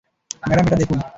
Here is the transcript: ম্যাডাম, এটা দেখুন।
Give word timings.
ম্যাডাম, 0.41 0.65
এটা 0.67 0.77
দেখুন। 0.77 1.01